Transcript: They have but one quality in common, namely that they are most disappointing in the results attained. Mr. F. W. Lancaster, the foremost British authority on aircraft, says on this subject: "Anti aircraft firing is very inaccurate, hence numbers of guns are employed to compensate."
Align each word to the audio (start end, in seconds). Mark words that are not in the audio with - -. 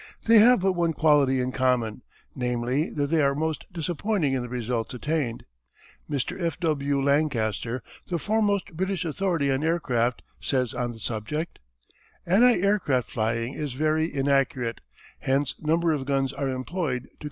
They 0.25 0.39
have 0.39 0.61
but 0.61 0.73
one 0.73 0.93
quality 0.93 1.39
in 1.39 1.51
common, 1.51 2.01
namely 2.33 2.89
that 2.89 3.11
they 3.11 3.21
are 3.21 3.35
most 3.35 3.71
disappointing 3.71 4.33
in 4.33 4.41
the 4.41 4.49
results 4.49 4.95
attained. 4.95 5.43
Mr. 6.09 6.41
F. 6.41 6.59
W. 6.61 6.99
Lancaster, 6.99 7.83
the 8.07 8.17
foremost 8.17 8.73
British 8.75 9.05
authority 9.05 9.51
on 9.51 9.63
aircraft, 9.63 10.23
says 10.39 10.73
on 10.73 10.93
this 10.93 11.03
subject: 11.03 11.59
"Anti 12.25 12.61
aircraft 12.63 13.11
firing 13.11 13.53
is 13.53 13.73
very 13.73 14.11
inaccurate, 14.11 14.81
hence 15.19 15.53
numbers 15.59 16.01
of 16.01 16.07
guns 16.07 16.33
are 16.33 16.49
employed 16.49 17.03
to 17.03 17.03
compensate." 17.09 17.19